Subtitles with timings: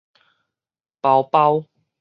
[1.01, 1.67] 包包